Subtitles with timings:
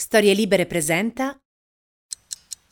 [0.00, 1.36] Storie Libere presenta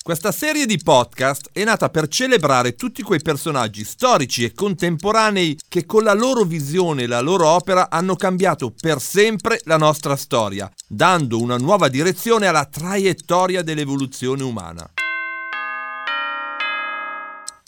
[0.01, 5.85] Questa serie di podcast è nata per celebrare tutti quei personaggi storici e contemporanei che
[5.87, 10.71] con la loro visione e la loro opera hanno cambiato per sempre la nostra storia,
[10.87, 14.89] dando una nuova direzione alla traiettoria dell'evoluzione umana.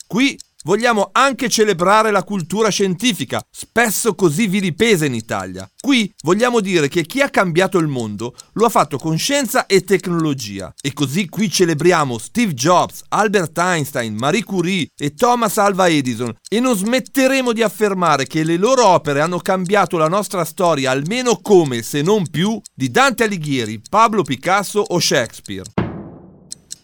[0.07, 0.39] Qui
[0.69, 5.67] Vogliamo anche celebrare la cultura scientifica, spesso così vilipesa in Italia.
[5.81, 9.81] Qui vogliamo dire che chi ha cambiato il mondo lo ha fatto con scienza e
[9.81, 10.71] tecnologia.
[10.83, 16.61] E così qui celebriamo Steve Jobs, Albert Einstein, Marie Curie e Thomas Alva Edison e
[16.61, 21.81] non smetteremo di affermare che le loro opere hanno cambiato la nostra storia almeno come,
[21.81, 25.88] se non più, di Dante Alighieri, Pablo Picasso o Shakespeare.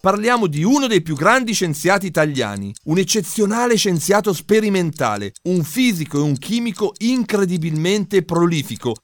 [0.00, 6.20] Parliamo di uno dei più grandi scienziati italiani, un eccezionale scienziato sperimentale, un fisico e
[6.20, 8.94] un chimico incredibilmente prolifico.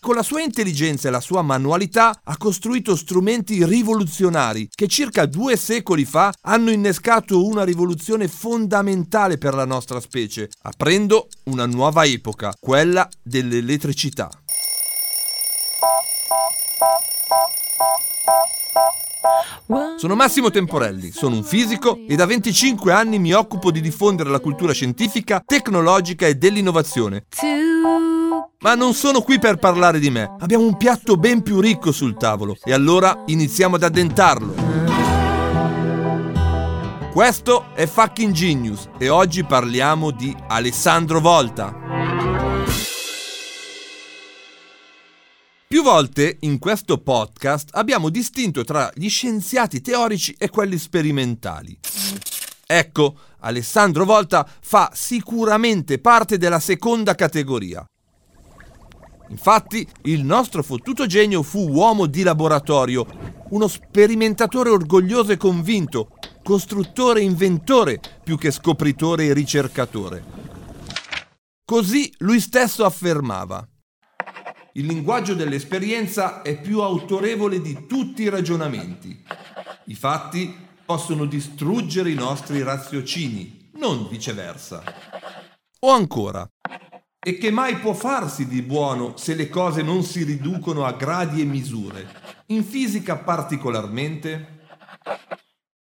[0.00, 5.58] Con la sua intelligenza e la sua manualità ha costruito strumenti rivoluzionari che circa due
[5.58, 12.54] secoli fa hanno innescato una rivoluzione fondamentale per la nostra specie, aprendo una nuova epoca,
[12.58, 14.30] quella dell'elettricità.
[19.98, 24.40] Sono Massimo Temporelli, sono un fisico e da 25 anni mi occupo di diffondere la
[24.40, 27.26] cultura scientifica, tecnologica e dell'innovazione.
[28.60, 32.16] Ma non sono qui per parlare di me, abbiamo un piatto ben più ricco sul
[32.16, 34.54] tavolo e allora iniziamo ad addentarlo.
[37.12, 41.97] Questo è Fucking Genius e oggi parliamo di Alessandro Volta.
[45.68, 51.78] Più volte in questo podcast abbiamo distinto tra gli scienziati teorici e quelli sperimentali.
[52.66, 57.84] Ecco, Alessandro Volta fa sicuramente parte della seconda categoria.
[59.28, 63.06] Infatti, il nostro fottuto genio fu uomo di laboratorio,
[63.50, 70.24] uno sperimentatore orgoglioso e convinto, costruttore e inventore più che scopritore e ricercatore.
[71.62, 73.68] Così lui stesso affermava.
[74.78, 79.24] Il linguaggio dell'esperienza è più autorevole di tutti i ragionamenti.
[79.86, 84.84] I fatti possono distruggere i nostri raziocini, non viceversa.
[85.80, 86.48] O ancora,
[87.18, 91.40] e che mai può farsi di buono se le cose non si riducono a gradi
[91.40, 92.06] e misure,
[92.46, 94.66] in fisica particolarmente?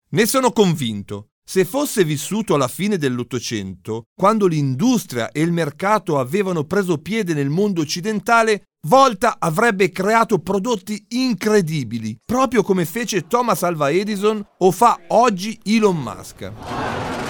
[0.10, 1.30] Ne sono convinto.
[1.46, 7.50] Se fosse vissuto alla fine dell'Ottocento, quando l'industria e il mercato avevano preso piede nel
[7.50, 15.00] mondo occidentale, Volta avrebbe creato prodotti incredibili, proprio come fece Thomas Alva Edison o fa
[15.08, 17.23] oggi Elon Musk.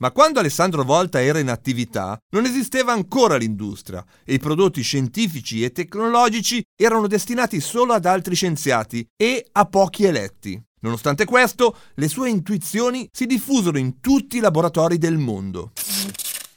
[0.00, 5.62] Ma quando Alessandro Volta era in attività, non esisteva ancora l'industria e i prodotti scientifici
[5.62, 10.58] e tecnologici erano destinati solo ad altri scienziati e a pochi eletti.
[10.80, 15.72] Nonostante questo, le sue intuizioni si diffusero in tutti i laboratori del mondo.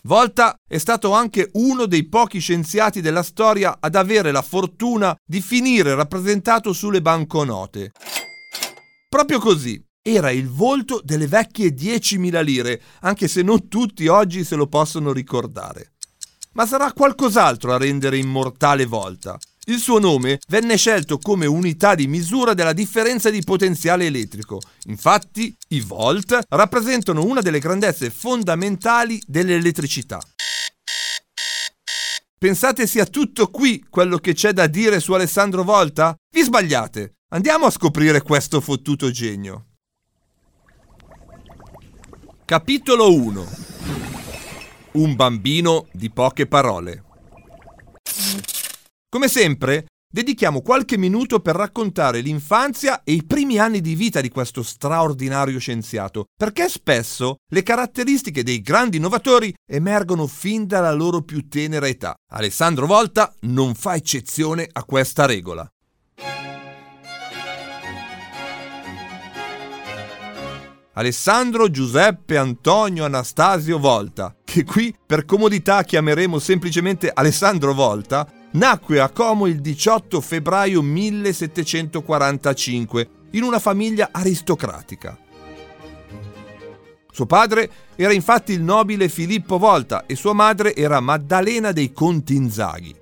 [0.04, 5.42] Volta è stato anche uno dei pochi scienziati della storia ad avere la fortuna di
[5.42, 7.92] finire rappresentato sulle banconote.
[9.10, 14.56] Proprio così, era il volto delle vecchie 10.000 lire, anche se non tutti oggi se
[14.56, 15.94] lo possono ricordare.
[16.54, 19.40] Ma sarà qualcos'altro a rendere immortale Volta.
[19.68, 24.60] Il suo nome venne scelto come unità di misura della differenza di potenziale elettrico.
[24.88, 30.20] Infatti, i volt rappresentano una delle grandezze fondamentali dell'elettricità.
[32.38, 36.14] Pensate sia tutto qui quello che c'è da dire su Alessandro Volta?
[36.30, 37.14] Vi sbagliate.
[37.30, 39.68] Andiamo a scoprire questo fottuto genio.
[42.46, 43.46] Capitolo 1
[44.94, 47.04] Un bambino di poche parole.
[49.08, 54.28] Come sempre, dedichiamo qualche minuto per raccontare l'infanzia e i primi anni di vita di
[54.28, 61.48] questo straordinario scienziato, perché spesso le caratteristiche dei grandi innovatori emergono fin dalla loro più
[61.48, 62.14] tenera età.
[62.34, 65.66] Alessandro Volta non fa eccezione a questa regola.
[70.96, 79.10] Alessandro Giuseppe Antonio Anastasio Volta, che qui per comodità chiameremo semplicemente Alessandro Volta, nacque a
[79.10, 85.18] Como il 18 febbraio 1745 in una famiglia aristocratica.
[87.12, 92.36] Suo padre era infatti il nobile Filippo Volta e sua madre era Maddalena dei Conti
[92.36, 92.96] Inzaghi.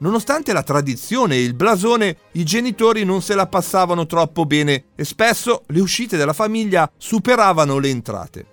[0.00, 5.04] Nonostante la tradizione e il blasone, i genitori non se la passavano troppo bene e
[5.04, 8.46] spesso le uscite della famiglia superavano le entrate.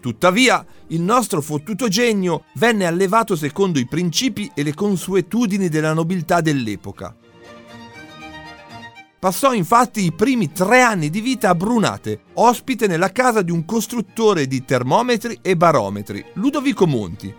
[0.00, 6.40] Tuttavia, il nostro fottuto genio venne allevato secondo i principi e le consuetudini della nobiltà
[6.40, 7.12] dell'epoca.
[9.18, 13.64] Passò infatti i primi tre anni di vita a Brunate, ospite nella casa di un
[13.64, 17.34] costruttore di termometri e barometri, Ludovico Monti.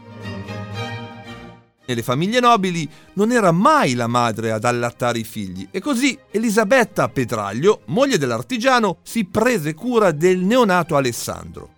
[1.88, 7.08] Nelle famiglie nobili non era mai la madre ad allattare i figli e così Elisabetta
[7.08, 11.76] Petraglio, moglie dell'artigiano, si prese cura del neonato Alessandro.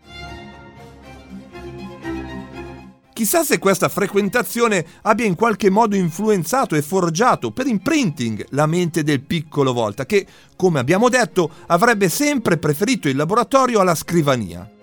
[3.14, 9.04] Chissà se questa frequentazione abbia in qualche modo influenzato e forgiato per imprinting la mente
[9.04, 14.79] del piccolo Volta, che, come abbiamo detto, avrebbe sempre preferito il laboratorio alla scrivania.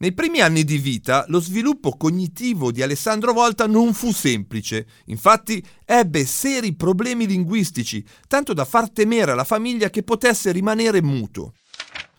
[0.00, 5.60] Nei primi anni di vita lo sviluppo cognitivo di Alessandro Volta non fu semplice, infatti
[5.84, 11.54] ebbe seri problemi linguistici, tanto da far temere alla famiglia che potesse rimanere muto.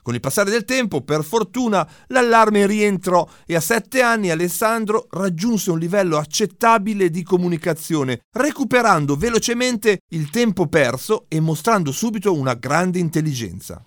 [0.01, 5.71] Con il passare del tempo, per fortuna, l'allarme rientrò e a sette anni Alessandro raggiunse
[5.71, 12.99] un livello accettabile di comunicazione, recuperando velocemente il tempo perso e mostrando subito una grande
[12.99, 13.81] intelligenza.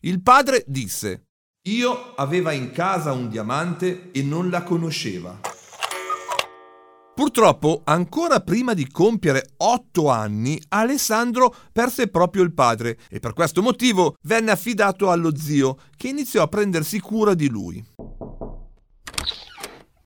[0.00, 1.26] Il padre disse
[1.66, 5.38] io aveva in casa un diamante e non la conosceva.
[7.14, 13.62] Purtroppo, ancora prima di compiere otto anni, Alessandro perse proprio il padre e per questo
[13.62, 17.84] motivo venne affidato allo zio, che iniziò a prendersi cura di lui.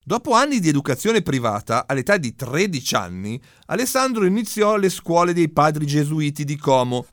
[0.04, 5.86] Dopo anni di educazione privata, all'età di 13 anni, Alessandro iniziò le scuole dei padri
[5.86, 7.06] gesuiti di Como,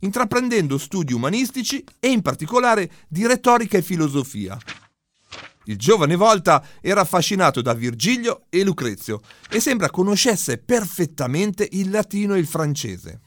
[0.00, 4.58] intraprendendo studi umanistici e in particolare di retorica e filosofia.
[5.64, 9.20] Il giovane Volta era affascinato da Virgilio e Lucrezio
[9.50, 13.20] e sembra conoscesse perfettamente il latino e il francese.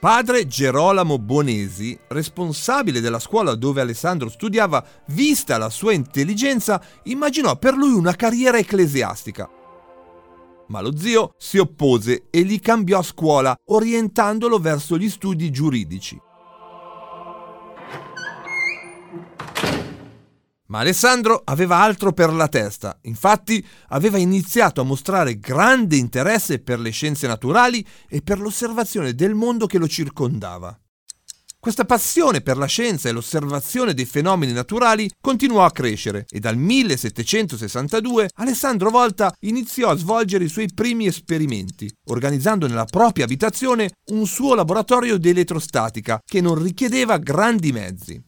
[0.00, 7.74] Padre Gerolamo Bonesi, responsabile della scuola dove Alessandro studiava, vista la sua intelligenza, immaginò per
[7.74, 9.48] lui una carriera ecclesiastica
[10.68, 16.20] ma lo zio si oppose e gli cambiò scuola, orientandolo verso gli studi giuridici.
[20.66, 26.80] Ma Alessandro aveva altro per la testa, infatti aveva iniziato a mostrare grande interesse per
[26.80, 30.76] le scienze naturali e per l'osservazione del mondo che lo circondava.
[31.64, 36.58] Questa passione per la scienza e l'osservazione dei fenomeni naturali continuò a crescere e dal
[36.58, 44.26] 1762 Alessandro Volta iniziò a svolgere i suoi primi esperimenti, organizzando nella propria abitazione un
[44.26, 48.22] suo laboratorio di elettrostatica che non richiedeva grandi mezzi.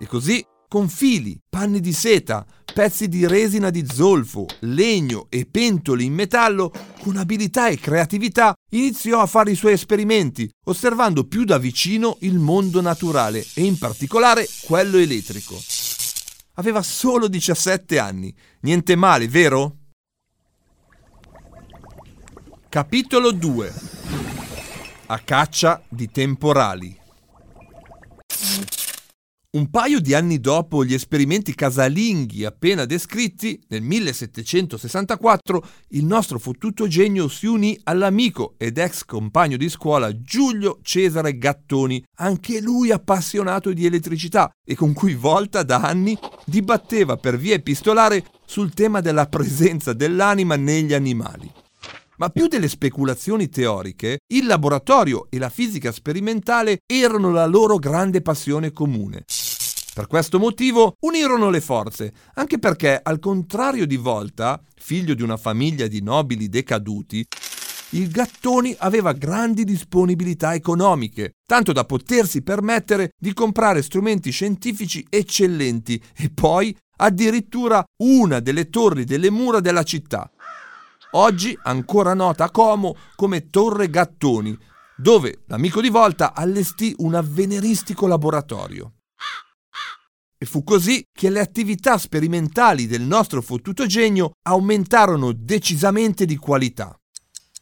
[0.00, 6.04] E così con fili, panni di seta, pezzi di resina di zolfo, legno e pentoli
[6.04, 6.70] in metallo,
[7.00, 12.38] con abilità e creatività iniziò a fare i suoi esperimenti, osservando più da vicino il
[12.38, 15.58] mondo naturale e in particolare quello elettrico.
[16.54, 19.76] Aveva solo 17 anni, niente male, vero?
[22.68, 23.74] Capitolo 2
[25.06, 26.98] A caccia di temporali
[29.58, 36.86] un paio di anni dopo gli esperimenti casalinghi appena descritti, nel 1764, il nostro fottuto
[36.86, 43.72] genio si unì all'amico ed ex compagno di scuola Giulio Cesare Gattoni, anche lui appassionato
[43.72, 49.26] di elettricità e con cui Volta da anni dibatteva per via epistolare sul tema della
[49.26, 51.50] presenza dell'anima negli animali.
[52.18, 58.22] Ma più delle speculazioni teoriche, il laboratorio e la fisica sperimentale erano la loro grande
[58.22, 59.22] passione comune.
[59.98, 65.36] Per questo motivo unirono le forze, anche perché, al contrario di Volta, figlio di una
[65.36, 67.26] famiglia di nobili decaduti,
[67.90, 76.00] il Gattoni aveva grandi disponibilità economiche, tanto da potersi permettere di comprare strumenti scientifici eccellenti
[76.16, 80.30] e poi addirittura una delle torri delle mura della città,
[81.10, 84.56] oggi ancora nota a Como come Torre Gattoni,
[84.96, 88.92] dove l'amico di Volta allestì un avveniristico laboratorio.
[90.38, 96.96] E fu così che le attività sperimentali del nostro fottuto genio aumentarono decisamente di qualità.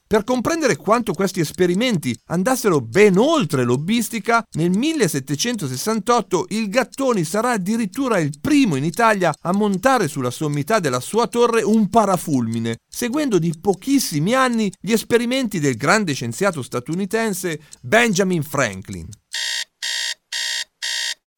[0.09, 8.21] Per comprendere quanto questi esperimenti andassero ben oltre l'obbistica, nel 1768 il Gattoni sarà addirittura
[8.21, 13.53] il primo in Italia a montare sulla sommità della sua torre un parafulmine, seguendo di
[13.61, 19.09] pochissimi anni gli esperimenti del grande scienziato statunitense Benjamin Franklin.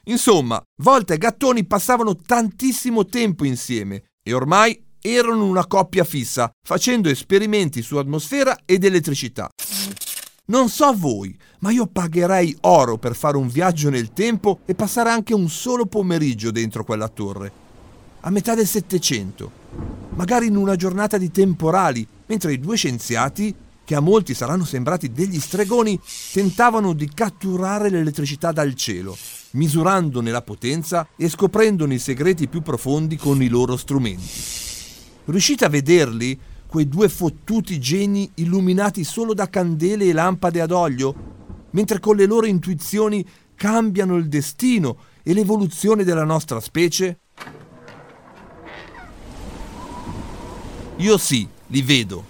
[0.09, 7.09] Insomma, Volta e Gattoni passavano tantissimo tempo insieme e ormai erano una coppia fissa, facendo
[7.09, 9.49] esperimenti su atmosfera ed elettricità.
[10.45, 15.11] Non so voi, ma io pagherei oro per fare un viaggio nel tempo e passare
[15.11, 17.51] anche un solo pomeriggio dentro quella torre.
[18.21, 19.51] A metà del Settecento,
[20.15, 25.11] magari in una giornata di temporali, mentre i due scienziati, che a molti saranno sembrati
[25.11, 25.99] degli stregoni,
[26.33, 29.15] tentavano di catturare l'elettricità dal cielo,
[29.51, 34.27] misurandone la potenza e scoprendone i segreti più profondi con i loro strumenti.
[35.25, 36.39] Riuscite a vederli?
[36.67, 41.15] Quei due fottuti geni illuminati solo da candele e lampade ad olio?
[41.71, 47.19] Mentre con le loro intuizioni cambiano il destino e l'evoluzione della nostra specie?
[50.97, 52.28] Io sì, li vedo.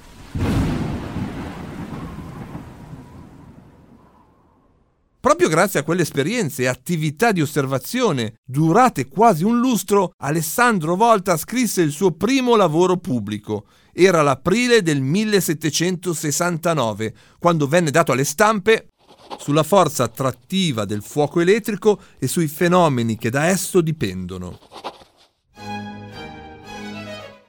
[5.21, 11.35] Proprio grazie a quelle esperienze e attività di osservazione durate quasi un lustro, Alessandro Volta
[11.35, 13.65] scrisse il suo primo lavoro pubblico.
[13.91, 18.91] Era l'aprile del 1769, quando venne dato alle stampe
[19.38, 24.57] sulla forza attrattiva del fuoco elettrico e sui fenomeni che da esso dipendono.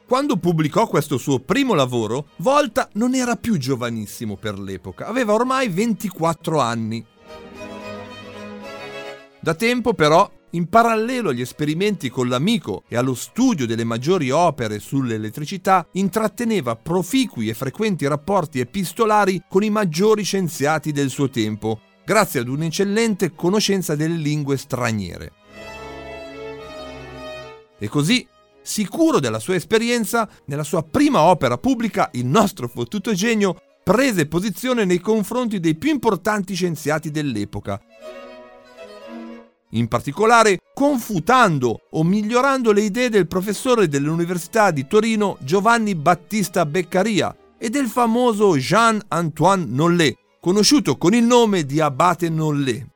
[0.08, 5.68] Quando pubblicò questo suo primo lavoro, Volta non era più giovanissimo per l'epoca, aveva ormai
[5.68, 7.06] 24 anni.
[9.42, 14.78] Da tempo però, in parallelo agli esperimenti con l'amico e allo studio delle maggiori opere
[14.78, 22.40] sull'elettricità, intratteneva proficui e frequenti rapporti epistolari con i maggiori scienziati del suo tempo, grazie
[22.40, 25.32] ad un'eccellente conoscenza delle lingue straniere.
[27.78, 28.28] E così,
[28.60, 34.84] sicuro della sua esperienza, nella sua prima opera pubblica, il nostro fottuto genio prese posizione
[34.84, 37.80] nei confronti dei più importanti scienziati dell'epoca
[39.70, 47.34] in particolare confutando o migliorando le idee del professore dell'Università di Torino Giovanni Battista Beccaria
[47.58, 52.86] e del famoso Jean-Antoine Nollet, conosciuto con il nome di Abate Nollet.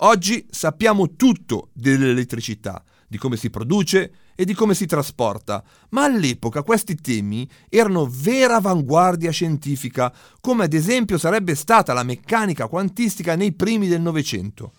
[0.00, 6.62] Oggi sappiamo tutto dell'elettricità, di come si produce e di come si trasporta, ma all'epoca
[6.62, 13.52] questi temi erano vera avanguardia scientifica, come ad esempio sarebbe stata la meccanica quantistica nei
[13.52, 14.74] primi del Novecento.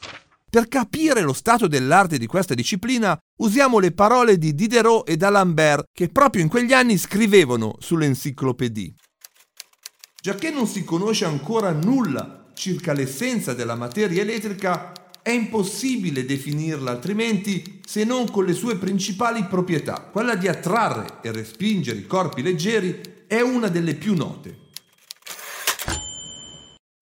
[0.50, 5.88] Per capire lo stato dell'arte di questa disciplina usiamo le parole di Diderot e d'Alembert
[5.92, 8.94] che proprio in quegli anni scrivevano sull'enciclopedie.
[10.22, 17.82] Giacché non si conosce ancora nulla circa l'essenza della materia elettrica, è impossibile definirla altrimenti
[17.86, 20.10] se non con le sue principali proprietà.
[20.12, 24.68] Quella di attrarre e respingere i corpi leggeri è una delle più note.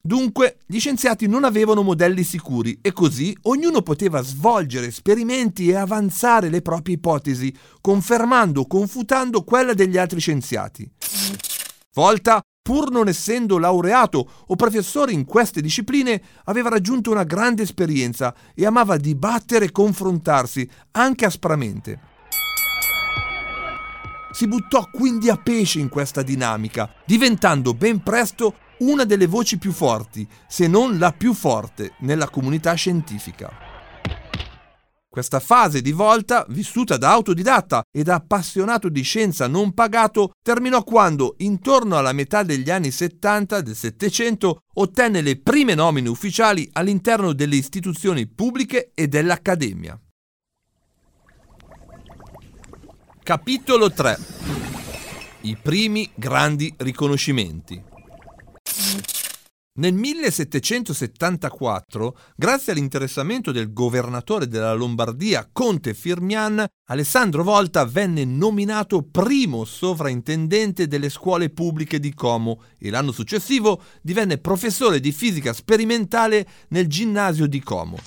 [0.08, 6.50] Dunque, gli scienziati non avevano modelli sicuri e così ognuno poteva svolgere esperimenti e avanzare
[6.50, 10.90] le proprie ipotesi, confermando o confutando quella degli altri scienziati.
[11.94, 18.36] Volta pur non essendo laureato o professore in queste discipline, aveva raggiunto una grande esperienza
[18.54, 22.00] e amava dibattere e confrontarsi, anche aspramente.
[24.34, 29.72] Si buttò quindi a pesce in questa dinamica, diventando ben presto una delle voci più
[29.72, 33.67] forti, se non la più forte, nella comunità scientifica.
[35.18, 40.84] Questa fase di volta, vissuta da autodidatta e da appassionato di scienza non pagato, terminò
[40.84, 47.34] quando, intorno alla metà degli anni 70 del Settecento, ottenne le prime nomine ufficiali all'interno
[47.34, 50.00] delle istituzioni pubbliche e dell'Accademia.
[53.24, 54.20] Capitolo 3
[55.42, 57.84] I primi grandi riconoscimenti
[59.78, 69.66] nel 1774, grazie all'interessamento del governatore della Lombardia, Conte Firmian, Alessandro Volta venne nominato primo
[69.66, 76.88] sovraintendente delle scuole pubbliche di Como e l'anno successivo divenne professore di fisica sperimentale nel
[76.88, 77.98] ginnasio di Como.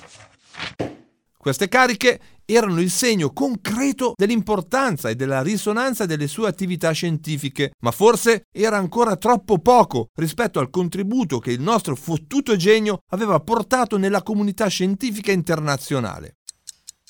[1.41, 7.89] Queste cariche erano il segno concreto dell'importanza e della risonanza delle sue attività scientifiche, ma
[7.89, 13.97] forse era ancora troppo poco rispetto al contributo che il nostro fottuto genio aveva portato
[13.97, 16.35] nella comunità scientifica internazionale.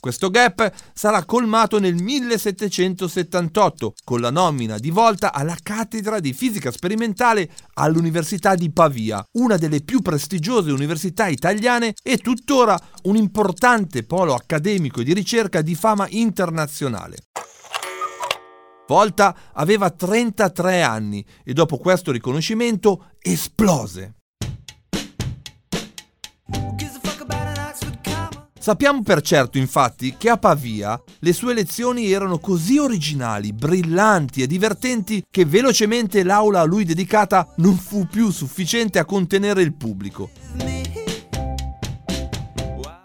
[0.01, 6.72] Questo gap sarà colmato nel 1778 con la nomina di Volta alla cattedra di fisica
[6.72, 14.34] sperimentale all'Università di Pavia, una delle più prestigiose università italiane e tuttora un importante polo
[14.34, 17.17] accademico e di ricerca di fama internazionale.
[18.88, 24.20] Volta aveva 33 anni e dopo questo riconoscimento esplose.
[28.61, 34.47] Sappiamo per certo, infatti, che a Pavia le sue lezioni erano così originali, brillanti e
[34.47, 40.29] divertenti che velocemente l'aula a lui dedicata non fu più sufficiente a contenere il pubblico.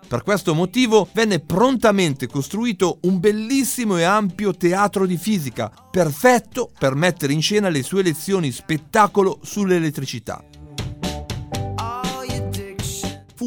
[0.07, 6.95] Per questo motivo venne prontamente costruito un bellissimo e ampio teatro di fisica, perfetto per
[6.95, 10.45] mettere in scena le sue lezioni spettacolo sull'elettricità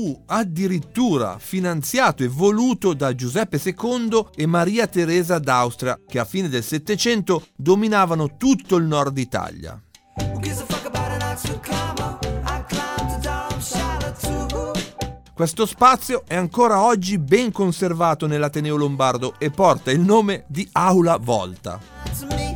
[0.09, 6.49] fu addirittura finanziato e voluto da Giuseppe II e Maria Teresa d'Austria, che a fine
[6.49, 9.79] del Settecento dominavano tutto il nord Italia.
[15.35, 21.17] Questo spazio è ancora oggi ben conservato nell'Ateneo Lombardo e porta il nome di Aula
[21.17, 22.49] Volta.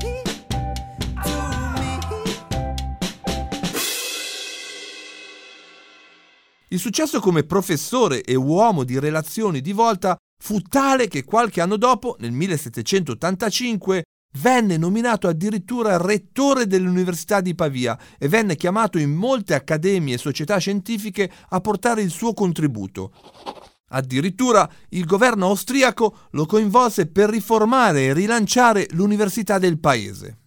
[6.73, 11.77] Il successo come professore e uomo di relazioni di Volta fu tale che qualche anno
[11.77, 14.01] dopo, nel 1785,
[14.39, 20.57] venne nominato addirittura rettore dell'Università di Pavia e venne chiamato in molte accademie e società
[20.57, 23.11] scientifiche a portare il suo contributo.
[23.89, 30.39] Addirittura il governo austriaco lo coinvolse per riformare e rilanciare l'università del paese.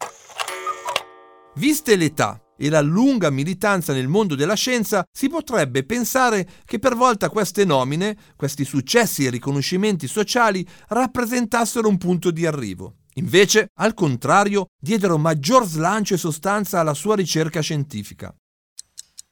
[1.55, 6.95] Viste l'età e la lunga militanza nel mondo della scienza, si potrebbe pensare che per
[6.95, 12.97] volta queste nomine, questi successi e riconoscimenti sociali rappresentassero un punto di arrivo.
[13.15, 18.35] Invece, al contrario, diedero maggior slancio e sostanza alla sua ricerca scientifica.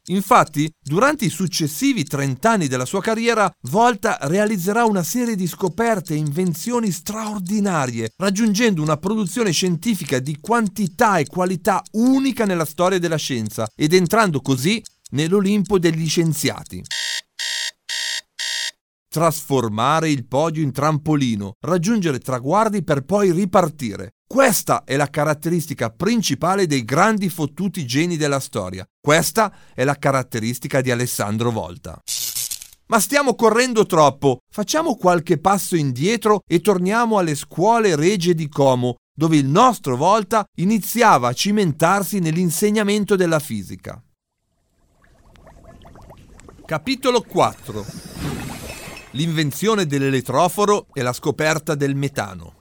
[0.09, 6.13] Infatti, durante i successivi 30 anni della sua carriera, Volta realizzerà una serie di scoperte
[6.13, 13.17] e invenzioni straordinarie, raggiungendo una produzione scientifica di quantità e qualità unica nella storia della
[13.17, 16.83] scienza ed entrando così nell'Olimpo degli scienziati
[19.15, 24.14] trasformare il podio in trampolino, raggiungere traguardi per poi ripartire.
[24.27, 28.85] Questa è la caratteristica principale dei grandi fottuti geni della storia.
[29.01, 32.01] Questa è la caratteristica di Alessandro Volta.
[32.87, 34.39] Ma stiamo correndo troppo.
[34.51, 40.45] Facciamo qualche passo indietro e torniamo alle scuole regie di Como, dove il nostro Volta
[40.57, 44.03] iniziava a cimentarsi nell'insegnamento della fisica.
[46.67, 48.05] Capitolo 4
[49.15, 52.55] l'invenzione dell'elettroforo e la scoperta del metano.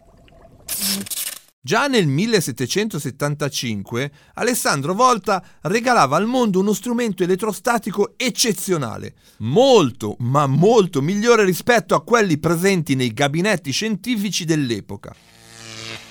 [1.66, 11.02] Già nel 1775 Alessandro Volta regalava al mondo uno strumento elettrostatico eccezionale, molto ma molto
[11.02, 15.16] migliore rispetto a quelli presenti nei gabinetti scientifici dell'epoca.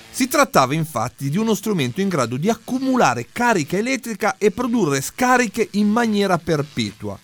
[0.09, 5.67] Si trattava infatti di uno strumento in grado di accumulare carica elettrica e produrre scariche
[5.73, 7.15] in maniera perpetua,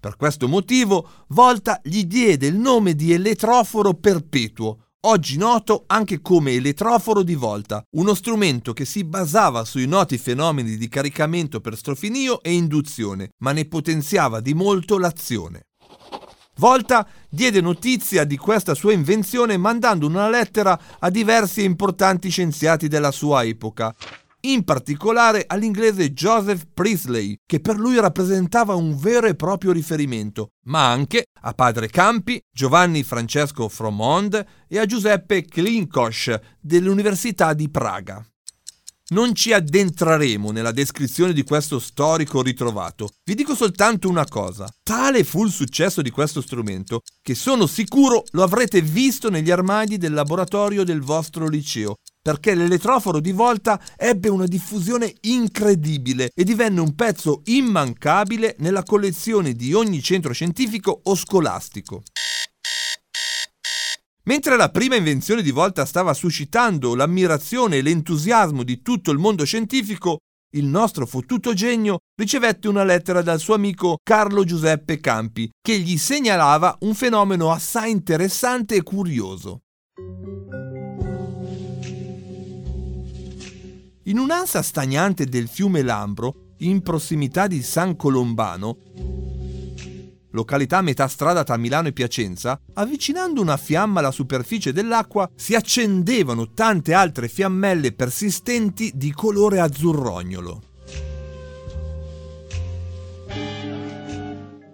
[0.00, 6.52] per questo motivo Volta gli diede il nome di elettroforo perpetuo, oggi noto anche come
[6.52, 12.42] elettroforo di Volta, uno strumento che si basava sui noti fenomeni di caricamento per strofinio
[12.42, 15.62] e induzione, ma ne potenziava di molto l'azione.
[16.56, 23.10] Volta diede notizia di questa sua invenzione mandando una lettera a diversi importanti scienziati della
[23.10, 23.94] sua epoca,
[24.42, 30.90] in particolare all'inglese Joseph Priestley, che per lui rappresentava un vero e proprio riferimento, ma
[30.90, 38.24] anche a padre Campi, Giovanni Francesco Fromond e a Giuseppe Klinkosch dell'Università di Praga.
[39.10, 43.08] Non ci addentreremo nella descrizione di questo storico ritrovato.
[43.24, 44.68] Vi dico soltanto una cosa.
[44.84, 49.98] Tale fu il successo di questo strumento che sono sicuro lo avrete visto negli armadi
[49.98, 56.80] del laboratorio del vostro liceo perché l'elettroforo di volta ebbe una diffusione incredibile e divenne
[56.80, 62.02] un pezzo immancabile nella collezione di ogni centro scientifico o scolastico.
[64.24, 69.44] Mentre la prima invenzione di Volta stava suscitando l'ammirazione e l'entusiasmo di tutto il mondo
[69.44, 70.18] scientifico,
[70.56, 75.96] il nostro fottuto genio ricevette una lettera dal suo amico Carlo Giuseppe Campi, che gli
[75.96, 79.60] segnalava un fenomeno assai interessante e curioso.
[84.04, 88.78] In un'ansa stagnante del fiume Lambro, in prossimità di San Colombano,
[90.30, 95.54] località a metà strada tra Milano e Piacenza, avvicinando una fiamma alla superficie dell'acqua, si
[95.54, 100.62] accendevano tante altre fiammelle persistenti di colore azzurrognolo.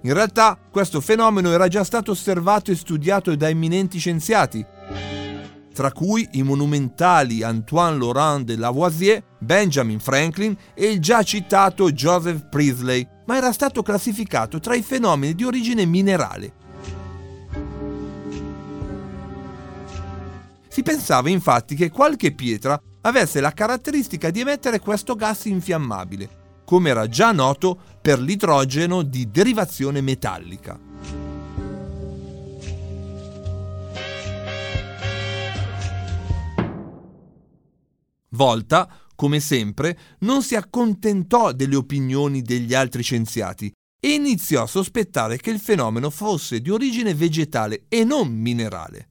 [0.03, 4.65] In realtà questo fenomeno era già stato osservato e studiato da eminenti scienziati,
[5.77, 12.49] tra cui i monumentali Antoine Laurent de Lavoisier, Benjamin Franklin e il già citato Joseph
[12.49, 16.55] Priestley, ma era stato classificato tra i fenomeni di origine minerale.
[20.69, 26.89] Si pensava infatti che qualche pietra avesse la caratteristica di emettere questo gas infiammabile, come
[26.89, 30.86] era già noto per l'idrogeno di derivazione metallica.
[38.37, 45.39] Volta, come sempre, non si accontentò delle opinioni degli altri scienziati e iniziò a sospettare
[45.39, 49.09] che il fenomeno fosse di origine vegetale e non minerale.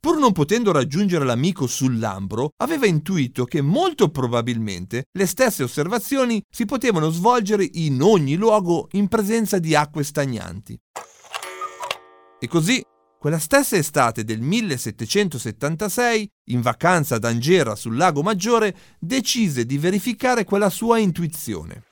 [0.00, 6.40] Pur non potendo raggiungere l'amico sul Lambro, aveva intuito che molto probabilmente le stesse osservazioni
[6.48, 10.78] si potevano svolgere in ogni luogo in presenza di acque stagnanti.
[12.38, 12.80] E così,
[13.18, 20.44] quella stessa estate del 1776, in vacanza ad Angera sul lago Maggiore, decise di verificare
[20.44, 21.82] quella sua intuizione.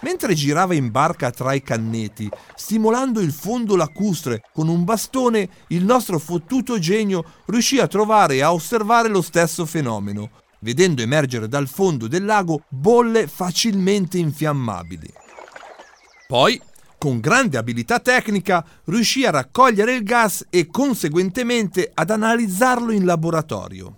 [0.00, 5.84] Mentre girava in barca tra i canneti, stimolando il fondo lacustre con un bastone, il
[5.84, 11.68] nostro fottuto genio riuscì a trovare e a osservare lo stesso fenomeno, vedendo emergere dal
[11.68, 15.08] fondo del lago bolle facilmente infiammabili.
[16.26, 16.60] Poi,
[17.02, 23.96] con grande abilità tecnica, riuscì a raccogliere il gas e conseguentemente ad analizzarlo in laboratorio.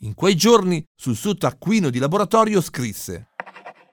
[0.00, 3.28] In quei giorni, sul suo taccuino di laboratorio scrisse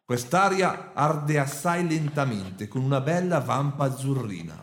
[0.03, 4.61] Quest'aria arde assai lentamente con una bella vampa azzurrina.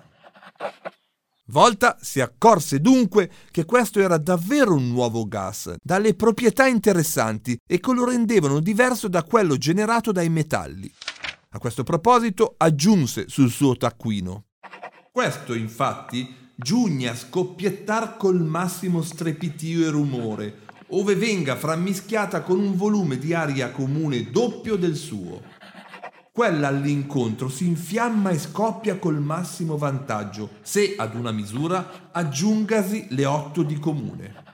[1.46, 7.81] Volta si accorse dunque che questo era davvero un nuovo gas, dalle proprietà interessanti e
[7.81, 10.92] che lo rendevano diverso da quello generato dai metalli.
[11.57, 14.45] A questo proposito aggiunse sul suo taccuino.
[15.11, 22.77] Questo infatti giugna a scoppiettar col massimo strepitio e rumore, ove venga frammischiata con un
[22.77, 25.40] volume di aria comune doppio del suo.
[26.31, 33.25] Quella all'incontro si infiamma e scoppia col massimo vantaggio, se ad una misura aggiungasi le
[33.25, 34.45] otto di comune.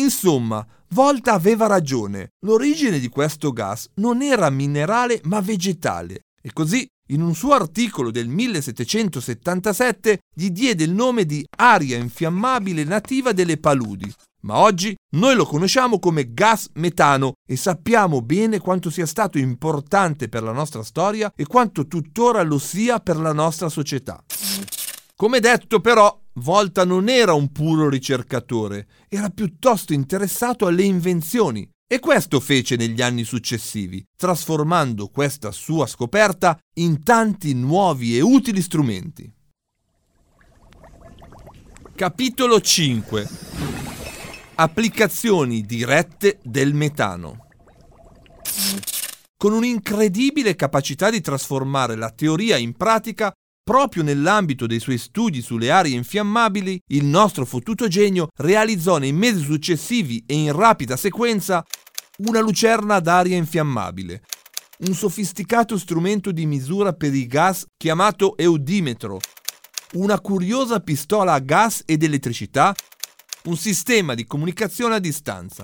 [0.00, 6.22] Insomma, Volta aveva ragione, l'origine di questo gas non era minerale ma vegetale.
[6.42, 12.82] E così in un suo articolo del 1777 gli diede il nome di aria infiammabile
[12.82, 18.90] nativa delle paludi, ma oggi noi lo conosciamo come gas metano e sappiamo bene quanto
[18.90, 23.68] sia stato importante per la nostra storia e quanto tuttora lo sia per la nostra
[23.68, 24.20] società.
[25.14, 31.98] Come detto però, Volta non era un puro ricercatore, era piuttosto interessato alle invenzioni e
[31.98, 39.30] questo fece negli anni successivi, trasformando questa sua scoperta in tanti nuovi e utili strumenti.
[41.94, 43.28] Capitolo 5
[44.54, 47.48] applicazioni dirette del metano.
[49.36, 53.32] Con un'incredibile capacità di trasformare la teoria in pratica,
[53.70, 59.44] proprio nell'ambito dei suoi studi sulle aree infiammabili, il nostro fottuto genio realizzò nei mesi
[59.44, 61.64] successivi e in rapida sequenza
[62.26, 64.22] una lucerna ad aria infiammabile,
[64.88, 69.20] un sofisticato strumento di misura per i gas chiamato eudimetro,
[69.92, 72.74] una curiosa pistola a gas ed elettricità
[73.44, 75.62] un sistema di comunicazione a distanza.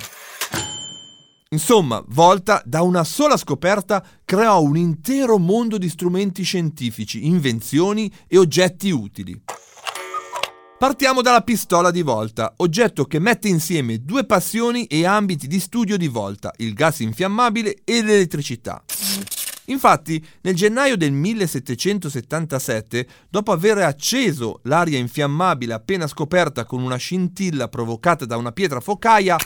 [1.51, 8.37] Insomma, Volta da una sola scoperta creò un intero mondo di strumenti scientifici, invenzioni e
[8.37, 9.41] oggetti utili.
[10.77, 15.97] Partiamo dalla pistola di Volta, oggetto che mette insieme due passioni e ambiti di studio
[15.97, 18.83] di Volta, il gas infiammabile e l'elettricità.
[19.67, 27.69] Infatti, nel gennaio del 1777, dopo aver acceso l'aria infiammabile appena scoperta con una scintilla
[27.69, 29.37] provocata da una pietra focaia,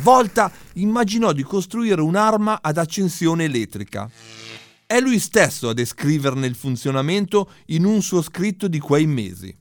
[0.00, 4.08] Volta immaginò di costruire un'arma ad accensione elettrica.
[4.86, 9.54] È lui stesso a descriverne il funzionamento in un suo scritto di quei mesi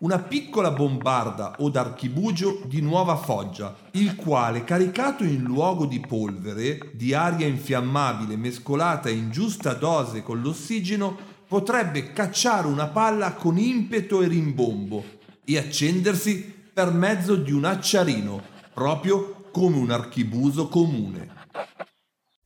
[0.00, 6.92] una piccola bombarda o d'archibugio di nuova foggia, il quale, caricato in luogo di polvere,
[6.94, 11.16] di aria infiammabile mescolata in giusta dose con l'ossigeno,
[11.48, 15.04] potrebbe cacciare una palla con impeto e rimbombo
[15.44, 18.40] e accendersi per mezzo di un acciarino,
[18.72, 21.36] proprio come un archibuso comune.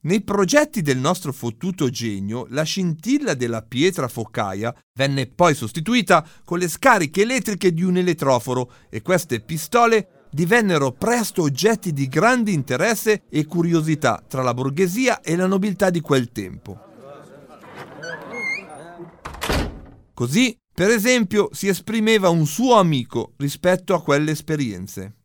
[0.04, 6.58] Nei progetti del nostro fottuto genio, la scintilla della pietra focaia venne poi sostituita con
[6.58, 13.22] le scariche elettriche di un elettroforo e queste pistole divennero presto oggetti di grande interesse
[13.28, 16.90] e curiosità tra la borghesia e la nobiltà di quel tempo.
[20.14, 25.21] Così, per esempio, si esprimeva un suo amico rispetto a quelle esperienze.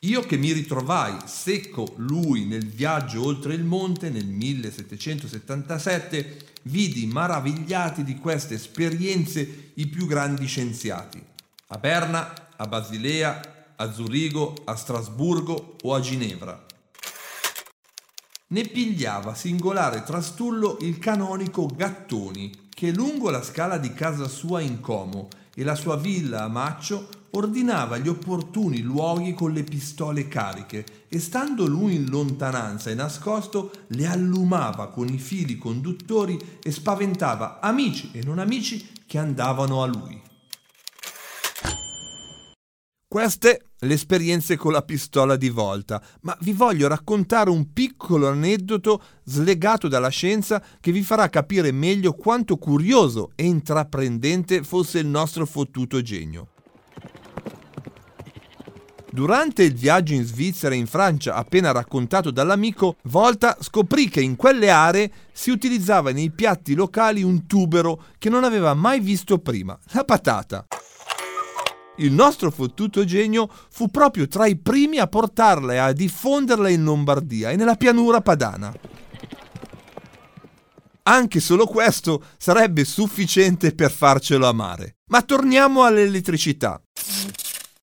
[0.00, 8.04] Io che mi ritrovai secco lui nel viaggio oltre il monte nel 1777, vidi maravigliati
[8.04, 11.24] di queste esperienze i più grandi scienziati.
[11.68, 16.62] A Berna, a Basilea, a Zurigo, a Strasburgo o a Ginevra.
[18.48, 24.80] Ne pigliava singolare trastullo il canonico Gattoni, che lungo la scala di casa sua in
[24.80, 30.84] Como e la sua villa a Maccio ordinava gli opportuni luoghi con le pistole cariche
[31.08, 37.60] e stando lui in lontananza e nascosto le allumava con i fili conduttori e spaventava
[37.60, 40.22] amici e non amici che andavano a lui.
[43.06, 49.02] Queste le esperienze con la pistola di volta, ma vi voglio raccontare un piccolo aneddoto
[49.24, 55.46] slegato dalla scienza che vi farà capire meglio quanto curioso e intraprendente fosse il nostro
[55.46, 56.48] fottuto genio.
[59.16, 64.36] Durante il viaggio in Svizzera e in Francia appena raccontato dall'amico, Volta scoprì che in
[64.36, 69.74] quelle aree si utilizzava nei piatti locali un tubero che non aveva mai visto prima,
[69.92, 70.66] la patata.
[71.96, 76.84] Il nostro fottuto genio fu proprio tra i primi a portarla e a diffonderla in
[76.84, 78.70] Lombardia e nella pianura padana.
[81.04, 84.96] Anche solo questo sarebbe sufficiente per farcelo amare.
[85.06, 86.78] Ma torniamo all'elettricità.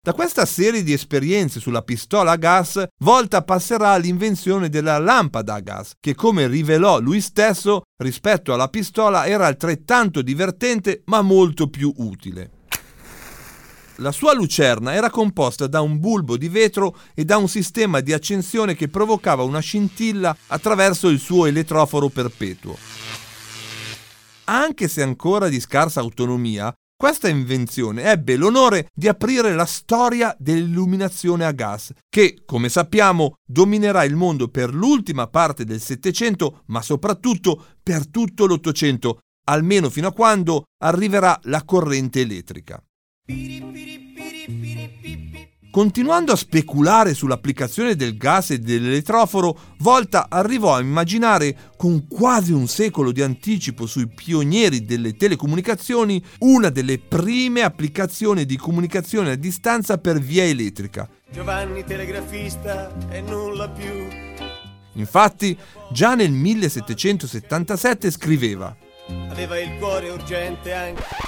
[0.04, 5.60] Da questa serie di esperienze sulla pistola a gas, Volta passerà all'invenzione della lampada a
[5.60, 11.94] gas, che come rivelò lui stesso, rispetto alla pistola era altrettanto divertente ma molto più
[11.98, 12.50] utile.
[13.98, 18.12] La sua lucerna era composta da un bulbo di vetro e da un sistema di
[18.12, 22.76] accensione che provocava una scintilla attraverso il suo elettroforo perpetuo.
[24.46, 31.46] Anche se ancora di scarsa autonomia, questa invenzione ebbe l'onore di aprire la storia dell'illuminazione
[31.46, 37.66] a gas, che, come sappiamo, dominerà il mondo per l'ultima parte del Settecento, ma soprattutto
[37.82, 42.80] per tutto l'Ottocento, almeno fino a quando arriverà la corrente elettrica.
[45.72, 52.68] Continuando a speculare sull'applicazione del gas e dell'elettroforo, Volta arrivò a immaginare, con quasi un
[52.68, 59.98] secolo di anticipo sui pionieri delle telecomunicazioni, una delle prime applicazioni di comunicazione a distanza
[59.98, 61.08] per via elettrica.
[61.32, 64.10] Giovanni telegrafista e nulla più.
[64.96, 65.58] Infatti,
[65.90, 68.76] già nel 1777 scriveva
[69.30, 71.21] Aveva il cuore urgente anche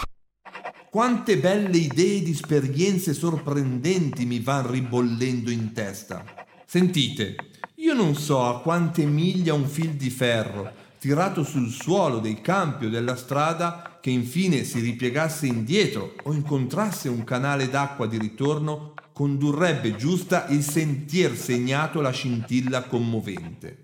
[0.94, 6.24] quante belle idee di esperienze sorprendenti mi van ribollendo in testa.
[6.68, 7.36] Sentite,
[7.78, 12.86] io non so a quante miglia un fil di ferro, tirato sul suolo dei campi
[12.86, 18.94] o della strada, che infine si ripiegasse indietro o incontrasse un canale d'acqua di ritorno,
[19.14, 23.83] condurrebbe giusta il sentier segnato la scintilla commovente.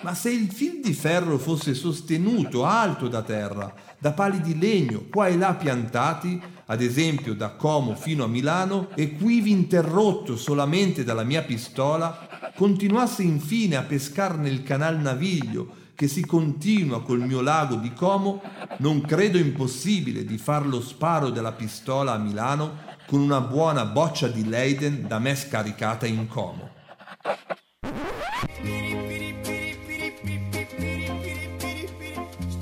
[0.00, 5.04] Ma se il fil di ferro fosse sostenuto alto da terra, da pali di legno
[5.10, 11.04] qua e là piantati, ad esempio da Como fino a Milano, e quivi interrotto solamente
[11.04, 17.40] dalla mia pistola, continuasse infine a pescar nel canal Naviglio che si continua col mio
[17.40, 18.42] lago di Como,
[18.78, 24.26] non credo impossibile di far lo sparo della pistola a Milano con una buona boccia
[24.26, 26.70] di Leiden da me scaricata in Como.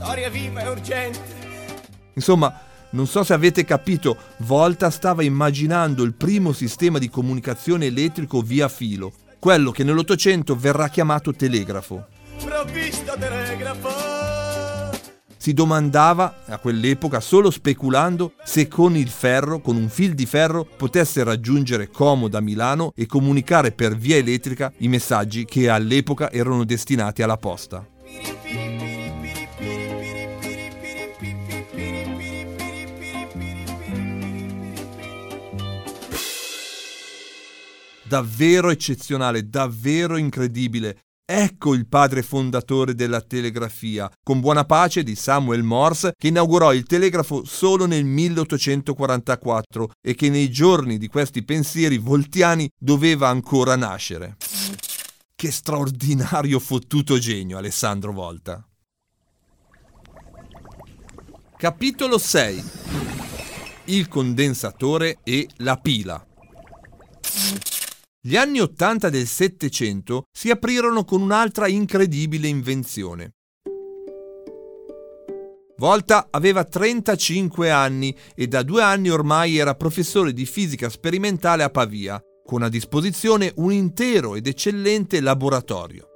[0.04, 1.18] Storia viva e urgente.
[2.12, 8.42] Insomma, non so se avete capito, Volta stava immaginando il primo sistema di comunicazione elettrico
[8.42, 12.06] via filo, quello che nell'Ottocento verrà chiamato telegrafo.
[12.44, 14.92] Provvisto telegrafo!
[15.38, 20.64] Si domandava a quell'epoca, solo speculando, se con il ferro, con un fil di ferro,
[20.64, 26.64] potesse raggiungere Como da Milano e comunicare per via elettrica i messaggi che all'epoca erano
[26.64, 27.86] destinati alla posta.
[38.06, 40.98] Davvero eccezionale, davvero incredibile.
[41.26, 46.84] Ecco il padre fondatore della telegrafia, con buona pace di Samuel Morse, che inaugurò il
[46.84, 54.36] telegrafo solo nel 1844 e che nei giorni di questi pensieri voltiani doveva ancora nascere.
[55.34, 58.62] Che straordinario fottuto genio, Alessandro Volta.
[61.56, 62.64] Capitolo 6
[63.84, 66.26] Il condensatore e la pila.
[68.26, 73.34] Gli anni Ottanta del Settecento si aprirono con un'altra incredibile invenzione.
[75.76, 81.68] Volta aveva 35 anni e da due anni ormai era professore di fisica sperimentale a
[81.68, 86.08] Pavia, con a disposizione un intero ed eccellente laboratorio.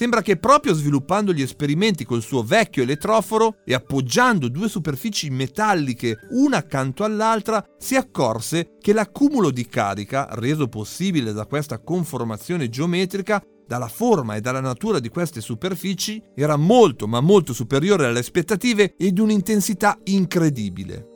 [0.00, 6.16] Sembra che proprio sviluppando gli esperimenti col suo vecchio elettroforo e appoggiando due superfici metalliche
[6.30, 13.42] una accanto all'altra, si accorse che l'accumulo di carica, reso possibile da questa conformazione geometrica,
[13.66, 18.94] dalla forma e dalla natura di queste superfici, era molto ma molto superiore alle aspettative
[18.96, 21.09] e di un'intensità incredibile.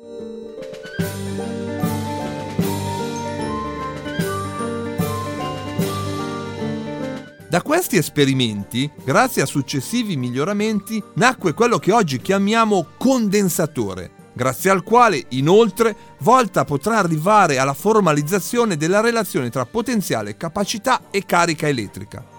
[7.55, 14.83] Da questi esperimenti, grazie a successivi miglioramenti, nacque quello che oggi chiamiamo condensatore, grazie al
[14.83, 22.34] quale, inoltre, Volta potrà arrivare alla formalizzazione della relazione tra potenziale, capacità e carica elettrica.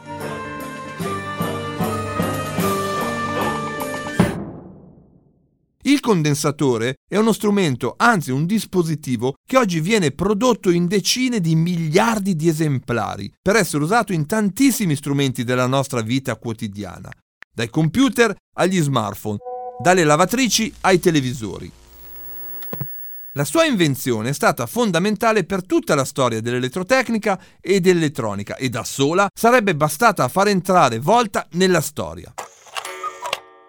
[5.88, 11.56] Il condensatore è uno strumento, anzi un dispositivo, che oggi viene prodotto in decine di
[11.56, 17.12] miliardi di esemplari per essere usato in tantissimi strumenti della nostra vita quotidiana,
[17.54, 19.38] dai computer agli smartphone,
[19.80, 21.72] dalle lavatrici ai televisori.
[23.34, 28.84] La sua invenzione è stata fondamentale per tutta la storia dell'elettrotecnica e dell'elettronica e da
[28.84, 32.34] sola sarebbe bastata a far entrare Volta nella storia.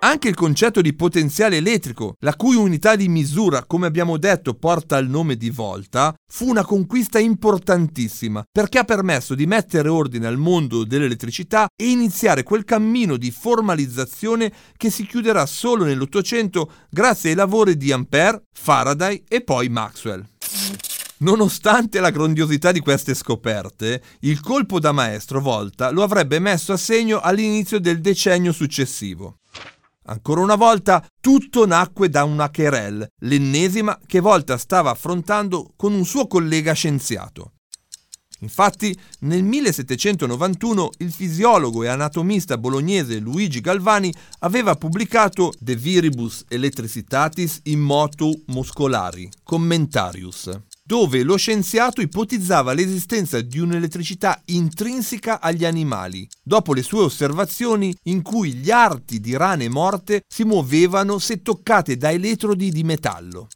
[0.07, 4.99] Anche il concetto di potenziale elettrico, la cui unità di misura, come abbiamo detto, porta
[4.99, 10.37] il nome di volta, fu una conquista importantissima perché ha permesso di mettere ordine al
[10.37, 17.37] mondo dell'elettricità e iniziare quel cammino di formalizzazione che si chiuderà solo nell'Ottocento grazie ai
[17.37, 20.25] lavori di Ampère, Faraday e poi Maxwell.
[21.19, 26.77] Nonostante la grandiosità di queste scoperte, il colpo da maestro Volta lo avrebbe messo a
[26.77, 29.39] segno all'inizio del decennio successivo.
[30.09, 36.05] Ancora una volta tutto nacque da una querelle, l'ennesima che Volta stava affrontando con un
[36.05, 37.53] suo collega scienziato.
[38.41, 47.61] Infatti, nel 1791 il fisiologo e anatomista bolognese Luigi Galvani aveva pubblicato De Viribus Electricitatis
[47.65, 50.51] in Motu Muscolari, Commentarius,
[50.87, 58.23] dove lo scienziato ipotizzava l'esistenza di un'elettricità intrinseca agli animali, dopo le sue osservazioni in
[58.23, 63.49] cui gli arti di rane morte si muovevano se toccate da elettrodi di metallo.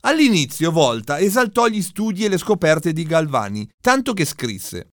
[0.00, 4.88] All'inizio Volta esaltò gli studi e le scoperte di Galvani, tanto che scrisse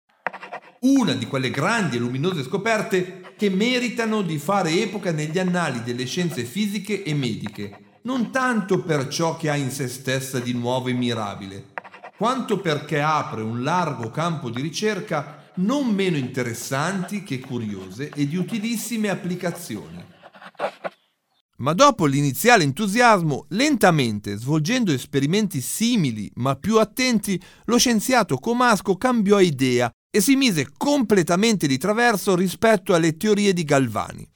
[0.85, 6.05] una di quelle grandi e luminose scoperte che meritano di fare epoca negli annali delle
[6.05, 10.87] scienze fisiche e mediche, non tanto per ciò che ha in se stessa di nuovo
[10.87, 11.73] e mirabile,
[12.17, 18.37] quanto perché apre un largo campo di ricerca non meno interessanti che curiose e di
[18.37, 20.03] utilissime applicazioni.
[21.57, 29.39] Ma dopo l'iniziale entusiasmo, lentamente, svolgendo esperimenti simili ma più attenti, lo scienziato Comasco cambiò
[29.39, 34.29] idea e si mise completamente di traverso rispetto alle teorie di Galvani.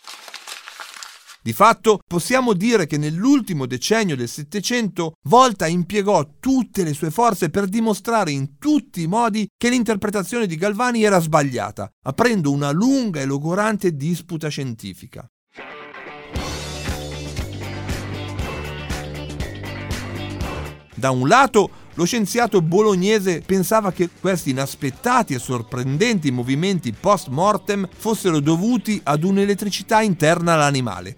[1.41, 7.49] Di fatto possiamo dire che nell'ultimo decennio del Settecento Volta impiegò tutte le sue forze
[7.49, 13.21] per dimostrare in tutti i modi che l'interpretazione di Galvani era sbagliata, aprendo una lunga
[13.21, 15.30] e logorante disputa scientifica.
[20.99, 27.88] Da un lato, lo scienziato bolognese pensava che questi inaspettati e sorprendenti movimenti post mortem
[27.89, 31.15] fossero dovuti ad un'elettricità interna all'animale,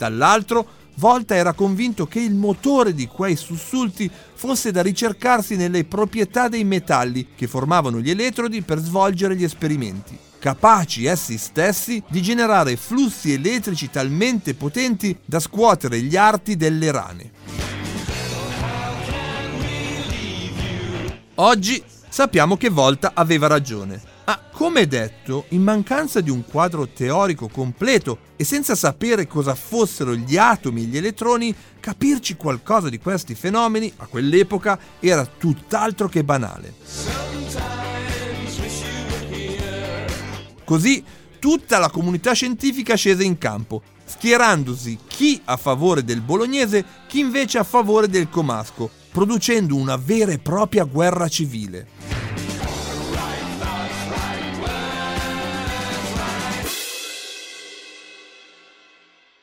[0.00, 6.48] Dall'altro, Volta era convinto che il motore di quei sussulti fosse da ricercarsi nelle proprietà
[6.48, 12.76] dei metalli che formavano gli elettrodi per svolgere gli esperimenti, capaci essi stessi di generare
[12.76, 17.30] flussi elettrici talmente potenti da scuotere gli arti delle rane.
[21.34, 24.00] Oggi sappiamo che Volta aveva ragione.
[24.24, 30.14] Ma come detto, in mancanza di un quadro teorico completo e senza sapere cosa fossero
[30.14, 36.22] gli atomi e gli elettroni, capirci qualcosa di questi fenomeni a quell'epoca era tutt'altro che
[36.22, 36.74] banale.
[40.64, 41.02] Così
[41.40, 47.58] tutta la comunità scientifica scese in campo, schierandosi chi a favore del bolognese, chi invece
[47.58, 51.88] a favore del comasco, producendo una vera e propria guerra civile.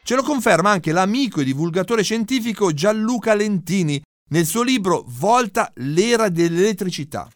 [0.08, 6.30] Ce lo conferma anche l'amico e divulgatore scientifico Gianluca Lentini nel suo libro Volta l'era
[6.30, 7.30] dell'elettricità.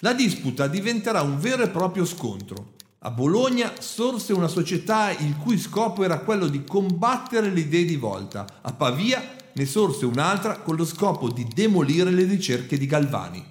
[0.00, 2.74] La disputa diventerà un vero e proprio scontro.
[2.98, 7.96] A Bologna sorse una società il cui scopo era quello di combattere le idee di
[7.96, 8.44] Volta.
[8.60, 13.42] A Pavia ne sorse un'altra con lo scopo di demolire le ricerche di Galvani.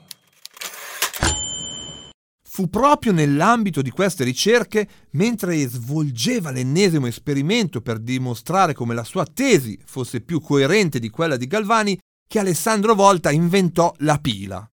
[2.60, 9.26] Fu proprio nell'ambito di queste ricerche, mentre svolgeva l'ennesimo esperimento per dimostrare come la sua
[9.26, 11.98] tesi fosse più coerente di quella di Galvani,
[12.28, 14.70] che Alessandro Volta inventò la pila.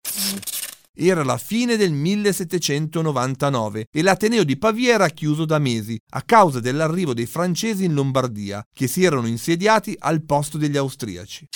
[0.96, 6.62] Era la fine del 1799 e l'Ateneo di Pavia era chiuso da mesi a causa
[6.62, 11.50] dell'arrivo dei francesi in Lombardia, che si erano insediati al posto degli austriaci.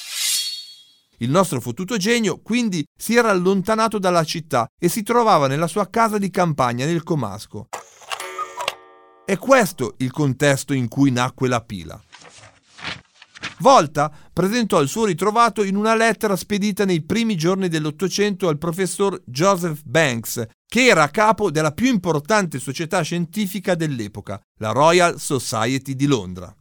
[1.20, 5.90] Il nostro fottuto genio quindi si era allontanato dalla città e si trovava nella sua
[5.90, 7.70] casa di campagna nel Comasco.
[9.26, 12.00] È questo il contesto in cui nacque la pila.
[13.60, 19.20] Volta presentò il suo ritrovato in una lettera spedita nei primi giorni dell'Ottocento al professor
[19.26, 25.96] Joseph Banks, che era a capo della più importante società scientifica dell'epoca, la Royal Society
[25.96, 26.56] di Londra.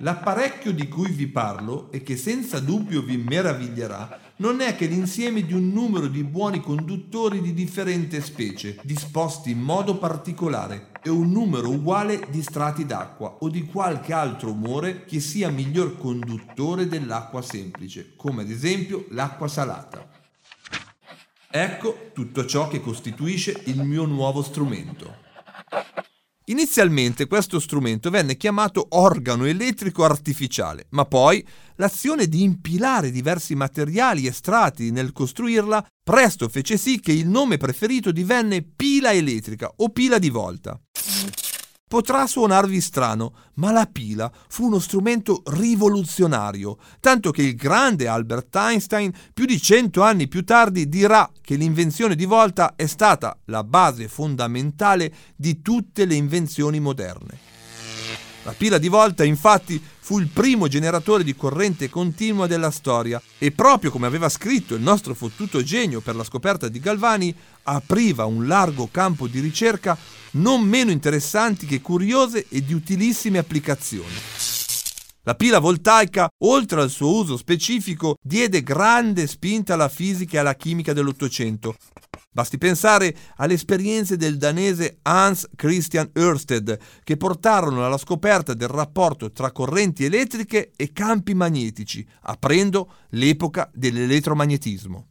[0.00, 5.44] L'apparecchio di cui vi parlo e che senza dubbio vi meraviglierà non è che l'insieme
[5.44, 11.32] di un numero di buoni conduttori di differente specie, disposti in modo particolare, e un
[11.32, 17.42] numero uguale di strati d'acqua o di qualche altro umore che sia miglior conduttore dell'acqua
[17.42, 20.08] semplice, come ad esempio l'acqua salata.
[21.50, 25.26] Ecco tutto ciò che costituisce il mio nuovo strumento.
[26.48, 31.46] Inizialmente questo strumento venne chiamato organo elettrico artificiale, ma poi
[31.76, 37.58] l'azione di impilare diversi materiali e strati nel costruirla presto fece sì che il nome
[37.58, 40.80] preferito divenne pila elettrica o pila di volta.
[41.88, 48.54] Potrà suonarvi strano, ma la pila fu uno strumento rivoluzionario, tanto che il grande Albert
[48.56, 53.64] Einstein, più di cento anni più tardi, dirà che l'invenzione di Volta è stata la
[53.64, 57.38] base fondamentale di tutte le invenzioni moderne.
[58.42, 63.50] La pila di volta infatti fu il primo generatore di corrente continua della storia e
[63.50, 67.34] proprio come aveva scritto il nostro fottuto genio per la scoperta di Galvani,
[67.64, 69.98] apriva un largo campo di ricerca
[70.30, 74.14] non meno interessanti che curiose e di utilissime applicazioni.
[75.24, 80.54] La pila voltaica, oltre al suo uso specifico, diede grande spinta alla fisica e alla
[80.54, 81.76] chimica dell'Ottocento,
[82.38, 89.32] Basti pensare alle esperienze del danese Hans Christian Ørsted che portarono alla scoperta del rapporto
[89.32, 95.06] tra correnti elettriche e campi magnetici, aprendo l'epoca dell'elettromagnetismo.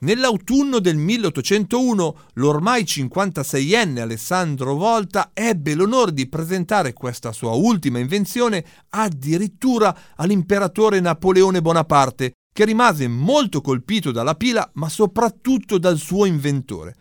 [0.00, 8.64] Nell'autunno del 1801 l'ormai 56enne Alessandro Volta ebbe l'onore di presentare questa sua ultima invenzione
[8.90, 16.96] addirittura all'imperatore Napoleone Bonaparte, che rimase molto colpito dalla pila, ma soprattutto dal suo inventore.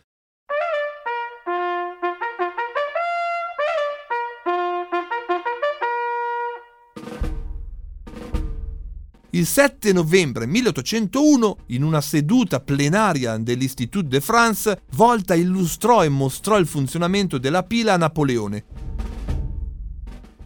[9.32, 16.60] Il 7 novembre 1801, in una seduta plenaria dell'Institut de France, Volta illustrò e mostrò
[16.60, 18.66] il funzionamento della pila a Napoleone,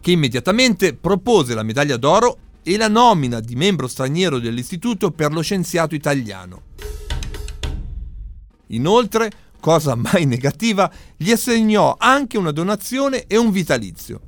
[0.00, 5.42] che immediatamente propose la medaglia d'oro e la nomina di membro straniero dell'istituto per lo
[5.42, 6.62] scienziato italiano.
[8.68, 14.20] Inoltre, cosa mai negativa, gli assegnò anche una donazione e un vitalizio.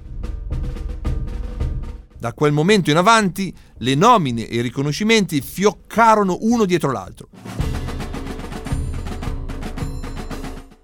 [2.18, 7.28] Da quel momento in avanti le nomine e i riconoscimenti fioccarono uno dietro l'altro.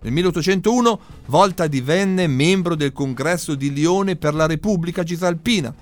[0.02, 5.72] Nel 1801 Volta divenne membro del congresso di Lione per la Repubblica Cisalpina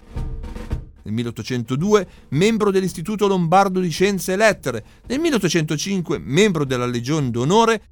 [1.08, 7.82] nel 1802 membro dell'Istituto Lombardo di Scienze e Lettere, nel 1805 membro della Legione d'Onore,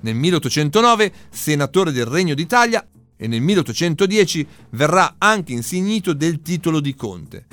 [0.00, 2.86] nel 1809 senatore del Regno d'Italia
[3.16, 7.46] e nel 1810 verrà anche insignito del titolo di conte.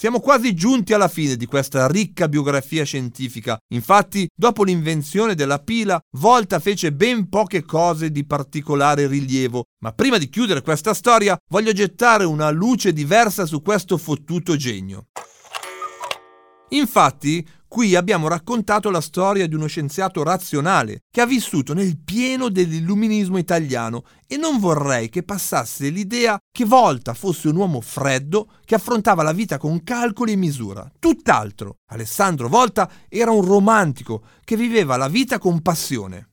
[0.00, 3.58] Siamo quasi giunti alla fine di questa ricca biografia scientifica.
[3.74, 9.64] Infatti, dopo l'invenzione della pila, Volta fece ben poche cose di particolare rilievo.
[9.80, 15.08] Ma prima di chiudere questa storia, voglio gettare una luce diversa su questo fottuto genio.
[16.70, 22.48] Infatti, Qui abbiamo raccontato la storia di uno scienziato razionale che ha vissuto nel pieno
[22.48, 28.74] dell'illuminismo italiano e non vorrei che passasse l'idea che Volta fosse un uomo freddo che
[28.74, 30.90] affrontava la vita con calcoli e misura.
[30.98, 31.76] Tutt'altro.
[31.92, 36.30] Alessandro Volta era un romantico che viveva la vita con passione.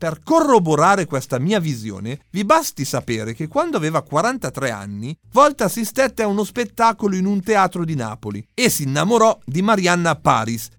[0.00, 6.22] Per corroborare questa mia visione, vi basti sapere che quando aveva 43 anni, Volta assistette
[6.22, 10.70] a uno spettacolo in un teatro di Napoli e si innamorò di Marianna Paris,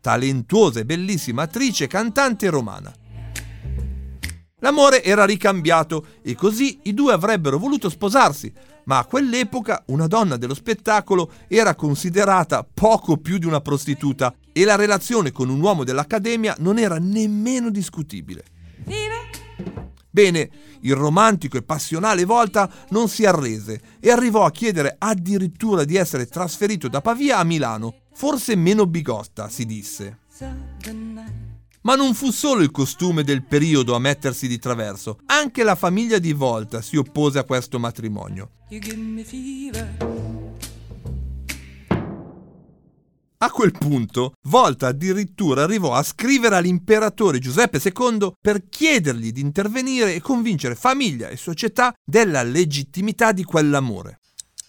[0.00, 2.90] talentuosa e bellissima attrice, cantante romana.
[4.60, 8.50] L'amore era ricambiato e così i due avrebbero voluto sposarsi,
[8.84, 14.64] ma a quell'epoca una donna dello spettacolo era considerata poco più di una prostituta e
[14.64, 18.44] la relazione con un uomo dell'Accademia non era nemmeno discutibile.
[20.10, 20.48] Bene,
[20.82, 26.26] il romantico e passionale Volta non si arrese e arrivò a chiedere addirittura di essere
[26.26, 30.18] trasferito da Pavia a Milano, forse meno bigotta, si disse.
[31.86, 36.18] Ma non fu solo il costume del periodo a mettersi di traverso, anche la famiglia
[36.18, 38.52] di Volta si oppose a questo matrimonio.
[43.36, 50.14] A quel punto, Volta addirittura arrivò a scrivere all'imperatore Giuseppe II per chiedergli di intervenire
[50.14, 54.20] e convincere famiglia e società della legittimità di quell'amore.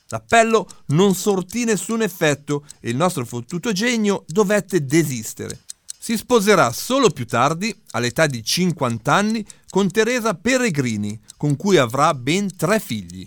[0.10, 5.65] L'appello non sortì nessun effetto e il nostro fottuto genio dovette desistere.
[6.06, 12.14] Si sposerà solo più tardi, all'età di 50 anni, con Teresa Peregrini, con cui avrà
[12.14, 13.26] ben tre figli.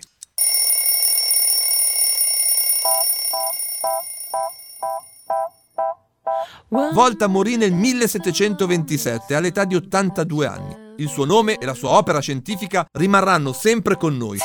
[6.92, 10.76] Volta morì nel 1727 all'età di 82 anni.
[10.98, 14.38] Il suo nome e la sua opera scientifica rimarranno sempre con noi,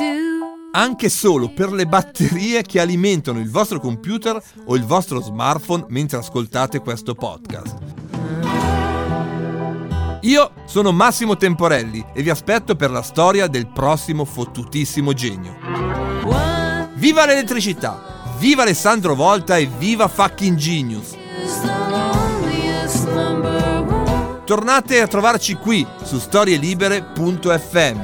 [0.72, 6.18] anche solo per le batterie che alimentano il vostro computer o il vostro smartphone mentre
[6.18, 8.03] ascoltate questo podcast.
[10.24, 15.58] Io sono Massimo Temporelli e vi aspetto per la storia del prossimo fottutissimo genio.
[16.94, 18.36] Viva l'elettricità!
[18.38, 21.18] Viva Alessandro Volta e viva fucking genius!
[24.46, 28.00] Tornate a trovarci qui su storielibere.fm.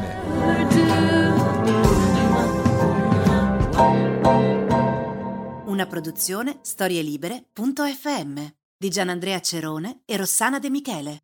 [5.68, 8.42] Una produzione storielibere.fm
[8.78, 11.24] di Gianandrea Cerone e Rossana De Michele.